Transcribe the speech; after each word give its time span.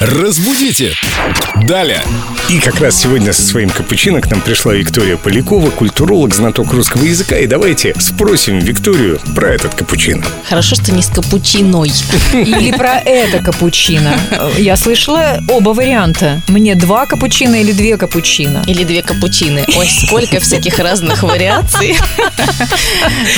Разбудите! 0.00 0.94
Далее! 1.64 2.00
И 2.48 2.60
как 2.60 2.80
раз 2.80 3.02
сегодня 3.02 3.32
со 3.32 3.42
своим 3.42 3.68
капучино 3.68 4.20
к 4.20 4.30
нам 4.30 4.40
пришла 4.40 4.72
Виктория 4.72 5.16
Полякова, 5.16 5.70
культуролог, 5.70 6.32
знаток 6.32 6.72
русского 6.72 7.02
языка. 7.02 7.36
И 7.36 7.48
давайте 7.48 7.94
спросим 7.98 8.60
Викторию 8.60 9.20
про 9.34 9.50
этот 9.50 9.74
капучино. 9.74 10.24
Хорошо, 10.48 10.76
что 10.76 10.92
не 10.92 11.02
с 11.02 11.08
капучиной. 11.08 11.90
Или 12.32 12.70
про 12.70 13.00
это 13.00 13.42
капучино. 13.42 14.16
Я 14.56 14.76
слышала 14.76 15.42
оба 15.48 15.70
варианта. 15.70 16.42
Мне 16.46 16.76
два 16.76 17.06
капучино 17.06 17.56
или 17.56 17.72
две 17.72 17.96
капучино. 17.96 18.62
Или 18.68 18.84
две 18.84 19.02
капучины. 19.02 19.64
Ой, 19.76 19.88
сколько 19.88 20.38
всяких 20.38 20.78
разных 20.78 21.24
вариаций. 21.24 21.98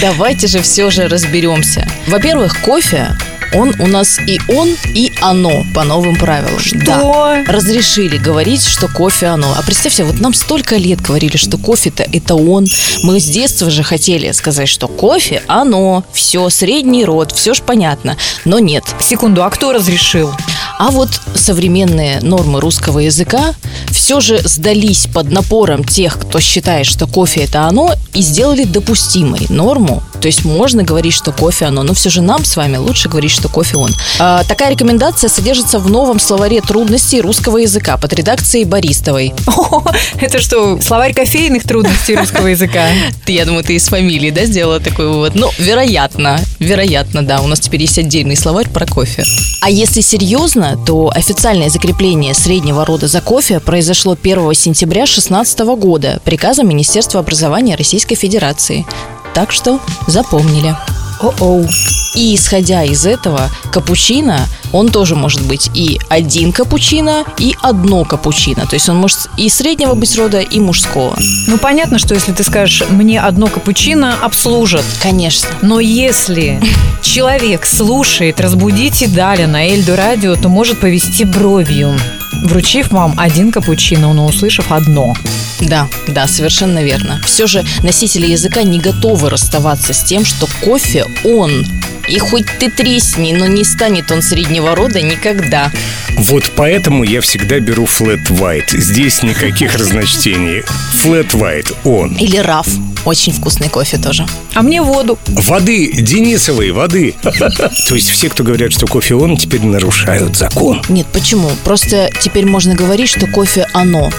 Давайте 0.00 0.46
же 0.46 0.62
все 0.62 0.88
же 0.90 1.08
разберемся. 1.08 1.86
Во-первых, 2.06 2.60
кофе 2.60 3.18
он 3.54 3.74
у 3.78 3.86
нас 3.86 4.18
и 4.26 4.40
он, 4.48 4.76
и 4.94 5.12
оно 5.20 5.64
по 5.74 5.84
новым 5.84 6.16
правилам. 6.16 6.60
Да. 6.84 7.44
Разрешили 7.46 8.16
говорить, 8.16 8.64
что 8.64 8.88
кофе 8.88 9.26
оно. 9.26 9.54
А 9.56 9.62
представьте, 9.62 10.04
вот 10.04 10.20
нам 10.20 10.34
столько 10.34 10.76
лет 10.76 11.00
говорили, 11.00 11.36
что 11.36 11.58
кофе-то 11.58 12.04
это 12.12 12.34
он. 12.34 12.66
Мы 13.02 13.20
с 13.20 13.24
детства 13.24 13.70
же 13.70 13.82
хотели 13.82 14.32
сказать, 14.32 14.68
что 14.68 14.88
кофе 14.88 15.42
оно. 15.46 16.04
Все, 16.12 16.48
средний 16.50 17.04
род, 17.04 17.32
все 17.32 17.54
ж 17.54 17.62
понятно. 17.62 18.16
Но 18.44 18.58
нет. 18.58 18.84
Секунду, 19.00 19.44
а 19.44 19.50
кто 19.50 19.72
разрешил? 19.72 20.32
А 20.78 20.90
вот 20.90 21.08
современные 21.34 22.20
нормы 22.20 22.60
русского 22.60 22.98
языка 22.98 23.54
все 23.90 24.20
же 24.20 24.40
сдались 24.44 25.06
под 25.06 25.30
напором 25.30 25.84
тех, 25.84 26.18
кто 26.18 26.40
считает, 26.40 26.86
что 26.86 27.06
кофе 27.06 27.42
это 27.44 27.66
оно, 27.66 27.94
и 28.12 28.22
сделали 28.22 28.64
допустимой 28.64 29.46
норму. 29.48 30.02
То 30.24 30.28
есть 30.28 30.46
можно 30.46 30.82
говорить, 30.82 31.12
что 31.12 31.32
кофе 31.32 31.66
оно, 31.66 31.82
но 31.82 31.92
все 31.92 32.08
же 32.08 32.22
нам 32.22 32.46
с 32.46 32.56
вами 32.56 32.78
лучше 32.78 33.10
говорить, 33.10 33.30
что 33.30 33.50
кофе 33.50 33.76
он. 33.76 33.90
А, 34.18 34.42
такая 34.44 34.70
рекомендация 34.70 35.28
содержится 35.28 35.78
в 35.78 35.90
новом 35.90 36.18
словаре 36.18 36.62
трудностей 36.62 37.20
русского 37.20 37.58
языка 37.58 37.98
под 37.98 38.14
редакцией 38.14 38.64
Бористовой. 38.64 39.34
О, 39.46 39.84
это 40.18 40.38
что, 40.38 40.80
словарь 40.80 41.12
кофейных 41.12 41.64
трудностей 41.64 42.16
русского 42.16 42.46
языка? 42.46 42.86
Я 43.26 43.44
думаю, 43.44 43.64
ты 43.64 43.74
из 43.74 43.86
фамилии, 43.86 44.30
да, 44.30 44.46
сделала 44.46 44.80
такой 44.80 45.08
вывод? 45.08 45.34
Ну, 45.34 45.50
вероятно, 45.58 46.40
вероятно, 46.58 47.22
да. 47.22 47.42
У 47.42 47.46
нас 47.46 47.60
теперь 47.60 47.82
есть 47.82 47.98
отдельный 47.98 48.36
словарь 48.36 48.70
про 48.70 48.86
кофе. 48.86 49.26
А 49.60 49.68
если 49.68 50.00
серьезно, 50.00 50.78
то 50.86 51.12
официальное 51.14 51.68
закрепление 51.68 52.32
среднего 52.32 52.86
рода 52.86 53.08
за 53.08 53.20
кофе 53.20 53.60
произошло 53.60 54.16
1 54.18 54.54
сентября 54.54 55.02
2016 55.02 55.58
года 55.76 56.18
приказом 56.24 56.66
Министерства 56.66 57.20
образования 57.20 57.74
Российской 57.76 58.14
Федерации. 58.14 58.86
Так 59.34 59.52
что 59.52 59.80
запомнили. 60.06 60.76
О-оу. 61.20 61.66
И 62.14 62.34
исходя 62.34 62.84
из 62.84 63.04
этого, 63.04 63.50
капучино, 63.72 64.46
он 64.74 64.88
тоже 64.88 65.14
может 65.14 65.40
быть 65.46 65.70
и 65.72 66.00
один 66.08 66.52
капучино, 66.52 67.24
и 67.38 67.54
одно 67.62 68.04
капучино. 68.04 68.66
То 68.66 68.74
есть 68.74 68.88
он 68.88 68.96
может 68.96 69.28
и 69.36 69.48
среднего 69.48 69.94
быть 69.94 70.18
рода, 70.18 70.40
и 70.40 70.58
мужского. 70.58 71.16
Ну, 71.46 71.58
понятно, 71.58 72.00
что 72.00 72.14
если 72.14 72.32
ты 72.32 72.42
скажешь, 72.42 72.82
мне 72.90 73.20
одно 73.20 73.46
капучино 73.46 74.16
обслужат. 74.20 74.84
Конечно. 75.00 75.48
Но 75.62 75.78
если 75.78 76.60
человек 77.02 77.66
слушает 77.66 78.40
«Разбудите 78.40 79.06
Даля» 79.06 79.46
на 79.46 79.64
Эльду 79.64 79.94
радио, 79.94 80.34
то 80.34 80.48
может 80.48 80.80
повести 80.80 81.22
бровью, 81.22 81.96
вручив 82.42 82.90
вам 82.90 83.14
один 83.16 83.52
капучино, 83.52 84.12
но 84.12 84.26
услышав 84.26 84.72
одно. 84.72 85.14
Да, 85.60 85.88
да, 86.08 86.26
совершенно 86.26 86.82
верно. 86.82 87.20
Все 87.24 87.46
же 87.46 87.64
носители 87.84 88.26
языка 88.26 88.64
не 88.64 88.80
готовы 88.80 89.30
расставаться 89.30 89.92
с 89.92 90.02
тем, 90.02 90.24
что 90.24 90.48
кофе 90.64 91.06
он. 91.24 91.64
И 92.08 92.18
хоть 92.18 92.46
ты 92.58 92.70
тресни, 92.70 93.32
но 93.32 93.46
не 93.46 93.64
станет 93.64 94.10
он 94.10 94.22
среднего 94.22 94.74
рода 94.74 95.00
никогда. 95.00 95.70
Вот 96.16 96.44
поэтому 96.54 97.02
я 97.04 97.20
всегда 97.20 97.60
беру 97.60 97.84
flat 97.84 98.22
white. 98.28 98.76
Здесь 98.78 99.22
никаких 99.22 99.74
разночтений. 99.78 100.62
Flat 101.02 101.30
white, 101.32 101.74
он. 101.84 102.14
Или 102.16 102.36
раф. 102.38 102.66
Очень 103.04 103.32
вкусный 103.32 103.68
кофе 103.68 103.98
тоже. 103.98 104.26
А 104.54 104.62
мне 104.62 104.80
воду. 104.80 105.18
Воды, 105.26 105.92
Денисовой, 105.92 106.70
воды. 106.70 107.14
То 107.22 107.94
есть 107.94 108.08
все, 108.08 108.30
кто 108.30 108.44
говорят, 108.44 108.72
что 108.72 108.86
кофе 108.86 109.14
он, 109.14 109.36
теперь 109.36 109.62
нарушают 109.62 110.36
закон. 110.36 110.82
Нет, 110.88 111.06
почему? 111.12 111.50
Просто 111.64 112.10
теперь 112.20 112.46
можно 112.46 112.74
говорить, 112.74 113.10
что 113.10 113.26
кофе 113.26 113.66
оно. 113.72 114.10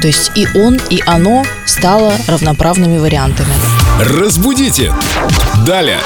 То 0.00 0.06
есть 0.06 0.32
и 0.34 0.46
он, 0.54 0.80
и 0.88 1.02
оно 1.04 1.44
стало 1.66 2.14
равноправными 2.26 2.96
вариантами. 2.98 3.52
Разбудите! 4.00 4.94
Далее! 5.66 6.00